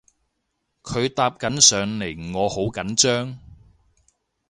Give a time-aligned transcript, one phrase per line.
[0.81, 3.37] 佢搭緊上嚟我好緊張